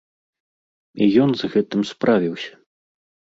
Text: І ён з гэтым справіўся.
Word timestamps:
І 1.05 1.09
ён 1.25 1.29
з 1.41 1.51
гэтым 1.57 1.81
справіўся. 1.91 2.53